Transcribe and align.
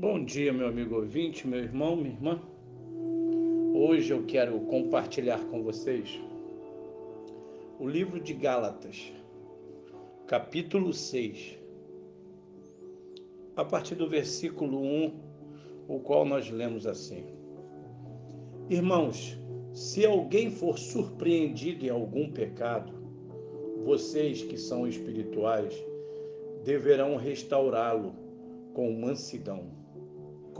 Bom 0.00 0.24
dia, 0.24 0.50
meu 0.50 0.66
amigo 0.66 0.94
ouvinte, 0.94 1.46
meu 1.46 1.60
irmão, 1.60 1.94
minha 1.94 2.14
irmã. 2.14 2.40
Hoje 3.74 4.10
eu 4.10 4.24
quero 4.24 4.58
compartilhar 4.60 5.44
com 5.50 5.62
vocês 5.62 6.18
o 7.78 7.86
livro 7.86 8.18
de 8.18 8.32
Gálatas, 8.32 9.12
capítulo 10.26 10.94
6, 10.94 11.58
a 13.54 13.62
partir 13.62 13.94
do 13.94 14.08
versículo 14.08 14.80
1, 14.80 15.20
o 15.86 16.00
qual 16.00 16.24
nós 16.24 16.48
lemos 16.48 16.86
assim: 16.86 17.26
Irmãos, 18.70 19.38
se 19.74 20.06
alguém 20.06 20.50
for 20.50 20.78
surpreendido 20.78 21.84
em 21.84 21.90
algum 21.90 22.32
pecado, 22.32 22.90
vocês 23.84 24.42
que 24.42 24.56
são 24.56 24.88
espirituais 24.88 25.74
deverão 26.64 27.16
restaurá-lo 27.16 28.14
com 28.72 28.90
mansidão 28.92 29.78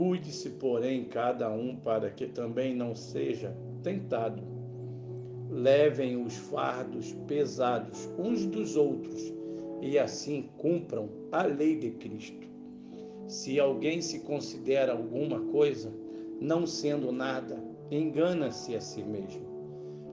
Cuide-se, 0.01 0.49
porém, 0.49 1.03
cada 1.03 1.47
um 1.51 1.75
para 1.75 2.09
que 2.09 2.25
também 2.25 2.75
não 2.75 2.95
seja 2.95 3.55
tentado. 3.83 4.41
Levem 5.47 6.25
os 6.25 6.35
fardos 6.35 7.13
pesados 7.27 8.09
uns 8.17 8.47
dos 8.47 8.75
outros 8.75 9.31
e 9.79 9.99
assim 9.99 10.49
cumpram 10.57 11.07
a 11.31 11.43
lei 11.43 11.77
de 11.77 11.91
Cristo. 11.91 12.47
Se 13.27 13.59
alguém 13.59 14.01
se 14.01 14.21
considera 14.21 14.93
alguma 14.93 15.39
coisa, 15.51 15.93
não 16.39 16.65
sendo 16.65 17.11
nada, 17.11 17.63
engana-se 17.91 18.75
a 18.75 18.81
si 18.81 19.03
mesmo. 19.03 19.45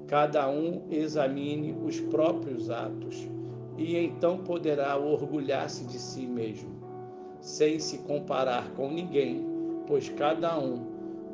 Cada 0.06 0.50
um 0.50 0.82
examine 0.90 1.74
os 1.82 1.98
próprios 1.98 2.68
atos 2.68 3.26
e 3.78 3.96
então 3.96 4.44
poderá 4.44 4.98
orgulhar-se 4.98 5.86
de 5.86 5.98
si 5.98 6.26
mesmo, 6.26 6.78
sem 7.40 7.78
se 7.78 7.96
comparar 8.00 8.70
com 8.74 8.90
ninguém 8.90 9.56
pois 9.88 10.10
cada 10.10 10.58
um 10.58 10.86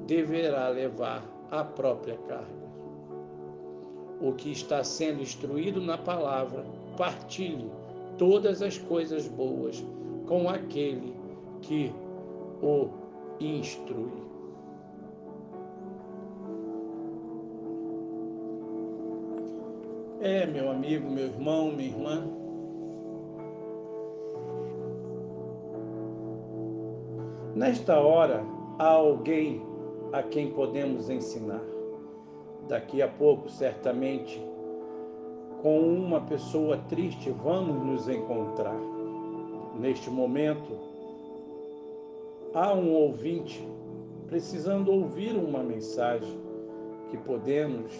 deverá 0.07 0.69
levar 0.69 1.23
a 1.51 1.65
própria 1.65 2.17
carga. 2.29 2.65
O 4.21 4.33
que 4.33 4.53
está 4.53 4.85
sendo 4.85 5.21
instruído 5.21 5.83
na 5.83 5.99
palavra, 5.99 6.65
partilhe 6.97 7.69
todas 8.17 8.63
as 8.63 8.79
coisas 8.79 9.27
boas 9.27 9.85
com 10.27 10.49
aquele 10.49 11.13
que 11.63 11.93
o 12.63 12.89
instrui. 13.41 14.25
É, 20.21 20.47
meu 20.47 20.71
amigo, 20.71 21.11
meu 21.11 21.25
irmão, 21.25 21.73
minha 21.73 21.91
irmã, 21.91 22.27
Nesta 27.55 28.01
hora, 28.01 28.45
há 28.81 28.89
alguém 28.89 29.63
a 30.13 30.25
quem 30.25 30.51
podemos 30.51 31.09
ensinar. 31.09 31.63
Daqui 32.67 33.01
a 33.01 33.07
pouco, 33.07 33.49
certamente, 33.49 34.45
com 35.63 35.79
uma 35.79 36.21
pessoa 36.23 36.79
triste, 36.89 37.31
vamos 37.31 37.87
nos 37.87 38.09
encontrar. 38.09 38.77
Neste 39.79 40.11
momento, 40.11 40.77
há 42.53 42.75
um 42.75 42.93
ouvinte 42.93 43.65
precisando 44.27 44.91
ouvir 44.91 45.37
uma 45.37 45.63
mensagem 45.63 46.37
que 47.09 47.17
podemos 47.19 47.93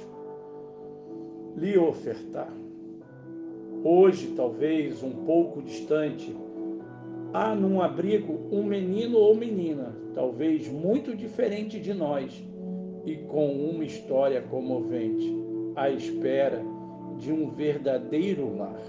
lhe 1.57 1.79
ofertar. 1.79 2.53
Hoje, 3.85 4.33
talvez 4.35 5.01
um 5.05 5.13
pouco 5.25 5.63
distante, 5.63 6.37
há 7.35 7.53
num 7.53 7.83
abrigo 7.83 8.47
um 8.53 8.63
menino 8.63 9.19
ou 9.19 9.35
menina, 9.35 9.93
talvez 10.15 10.69
muito 10.69 11.17
diferente 11.17 11.81
de 11.81 11.93
nós, 11.93 12.41
e 13.05 13.17
com 13.17 13.53
uma 13.53 13.85
história 13.85 14.41
comovente, 14.41 15.35
à 15.75 15.91
espera 15.91 16.63
de 17.19 17.33
um 17.33 17.51
verdadeiro 17.51 18.57
lar. 18.57 18.81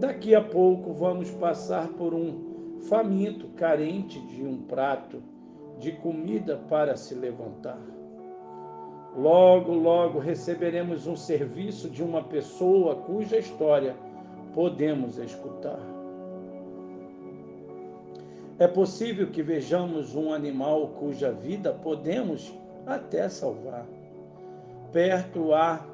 Daqui 0.00 0.34
a 0.34 0.42
pouco 0.42 0.92
vamos 0.92 1.30
passar 1.30 1.88
por 1.90 2.12
um 2.12 2.80
faminto 2.88 3.46
carente 3.56 4.20
de 4.26 4.42
um 4.42 4.62
prato 4.62 5.22
de 5.78 5.92
comida 5.92 6.56
para 6.68 6.96
se 6.96 7.14
levantar. 7.14 7.80
Logo, 9.16 9.72
logo 9.72 10.18
receberemos 10.18 11.06
um 11.06 11.16
serviço 11.16 11.88
de 11.88 12.02
uma 12.02 12.24
pessoa 12.24 12.96
cuja 12.96 13.38
história 13.38 13.96
podemos 14.52 15.18
escutar. 15.18 15.95
É 18.58 18.66
possível 18.66 19.30
que 19.30 19.42
vejamos 19.42 20.14
um 20.14 20.32
animal 20.32 20.88
cuja 20.98 21.30
vida 21.30 21.74
podemos 21.74 22.54
até 22.86 23.28
salvar. 23.28 23.86
Perto 24.90 25.52
há 25.52 25.84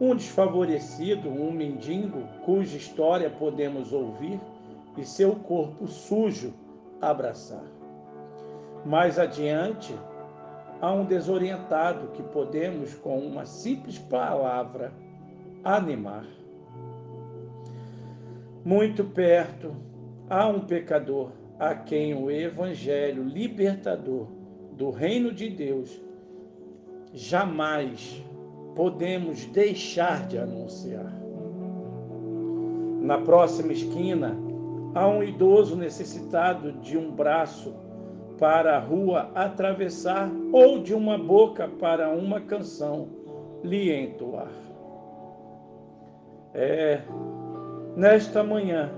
um 0.00 0.16
desfavorecido, 0.16 1.28
um 1.28 1.52
mendigo, 1.52 2.22
cuja 2.46 2.78
história 2.78 3.28
podemos 3.28 3.92
ouvir 3.92 4.40
e 4.96 5.04
seu 5.04 5.36
corpo 5.36 5.86
sujo 5.86 6.54
abraçar. 7.02 7.64
Mais 8.86 9.18
adiante, 9.18 9.94
há 10.80 10.90
um 10.90 11.04
desorientado 11.04 12.08
que 12.12 12.22
podemos, 12.22 12.94
com 12.94 13.18
uma 13.18 13.44
simples 13.44 13.98
palavra, 13.98 14.90
animar. 15.62 16.24
Muito 18.64 19.04
perto, 19.04 19.76
há 20.30 20.46
um 20.46 20.60
pecador 20.60 21.41
a 21.58 21.74
quem 21.74 22.14
o 22.14 22.30
Evangelho 22.30 23.22
libertador 23.22 24.26
do 24.72 24.90
reino 24.90 25.32
de 25.32 25.48
Deus 25.48 26.00
jamais 27.12 28.22
podemos 28.74 29.44
deixar 29.46 30.26
de 30.26 30.38
anunciar. 30.38 31.12
Na 33.00 33.18
próxima 33.18 33.72
esquina, 33.72 34.36
há 34.94 35.08
um 35.08 35.22
idoso 35.22 35.76
necessitado 35.76 36.72
de 36.72 36.96
um 36.96 37.10
braço 37.10 37.74
para 38.38 38.76
a 38.76 38.80
rua 38.80 39.30
atravessar 39.34 40.30
ou 40.52 40.82
de 40.82 40.94
uma 40.94 41.18
boca 41.18 41.68
para 41.68 42.10
uma 42.10 42.40
canção 42.40 43.08
lhe 43.62 43.92
entoar. 43.92 44.50
É, 46.54 47.00
nesta 47.96 48.42
manhã, 48.42 48.90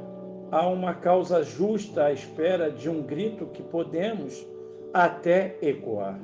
há 0.54 0.69
uma 0.69 0.94
causa 0.94 1.42
justa 1.42 2.04
à 2.04 2.12
espera 2.12 2.70
de 2.70 2.88
um 2.88 3.03
grito 3.03 3.47
que 3.47 3.60
podemos 3.60 4.47
até 4.92 5.56
ecoar. 5.60 6.16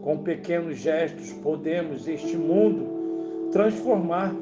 Com 0.00 0.18
pequenos 0.18 0.78
gestos 0.78 1.32
podemos 1.32 2.06
este 2.06 2.36
mundo 2.36 3.50
transformar 3.50 4.32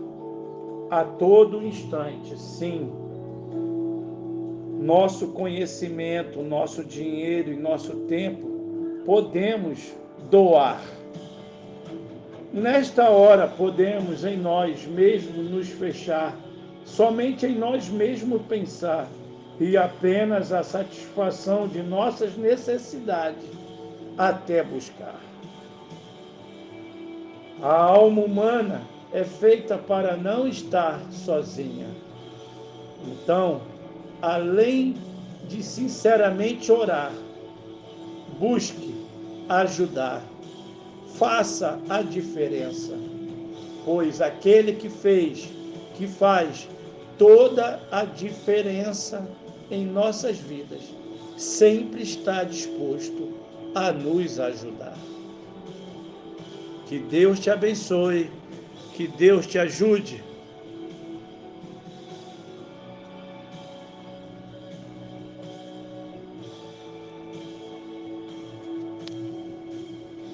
a 0.90 1.02
todo 1.02 1.64
instante. 1.66 2.38
Sim, 2.38 2.92
nosso 4.82 5.28
conhecimento, 5.28 6.42
nosso 6.42 6.84
dinheiro 6.84 7.54
e 7.54 7.56
nosso 7.56 7.96
tempo 8.00 8.46
podemos 9.06 9.94
doar. 10.30 10.82
Nesta 12.52 13.08
hora 13.08 13.48
podemos 13.48 14.26
em 14.26 14.36
nós 14.36 14.86
mesmos 14.86 15.50
nos 15.50 15.70
fechar 15.70 16.36
somente 16.84 17.46
em 17.46 17.56
nós 17.56 17.88
mesmos 17.88 18.42
pensar 18.42 19.08
e 19.58 19.76
apenas 19.76 20.52
a 20.52 20.62
satisfação 20.62 21.68
de 21.68 21.82
nossas 21.82 22.36
necessidades 22.36 23.44
até 24.18 24.62
buscar. 24.62 25.20
A 27.62 27.74
alma 27.74 28.22
humana 28.22 28.82
é 29.12 29.24
feita 29.24 29.78
para 29.78 30.16
não 30.16 30.46
estar 30.46 31.00
sozinha. 31.10 31.86
Então, 33.06 33.60
além 34.20 34.96
de 35.48 35.62
sinceramente 35.62 36.70
orar, 36.72 37.12
busque 38.38 38.94
ajudar, 39.48 40.22
faça 41.16 41.78
a 41.88 42.02
diferença, 42.02 42.94
pois 43.84 44.20
aquele 44.20 44.72
que 44.72 44.88
fez, 44.88 45.48
que 45.94 46.08
faz 46.08 46.68
toda 47.24 47.80
a 47.90 48.04
diferença 48.04 49.26
em 49.70 49.86
nossas 49.86 50.36
vidas. 50.36 50.82
Sempre 51.38 52.02
está 52.02 52.44
disposto 52.44 53.32
a 53.74 53.90
nos 53.90 54.38
ajudar. 54.38 54.98
Que 56.86 56.98
Deus 56.98 57.40
te 57.40 57.48
abençoe, 57.48 58.30
que 58.92 59.08
Deus 59.08 59.46
te 59.46 59.58
ajude 59.58 60.22